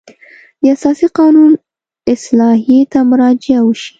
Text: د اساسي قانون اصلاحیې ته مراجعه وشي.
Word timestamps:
د 0.61 0.63
اساسي 0.75 1.07
قانون 1.19 1.51
اصلاحیې 2.13 2.79
ته 2.91 2.99
مراجعه 3.11 3.61
وشي. 3.63 3.89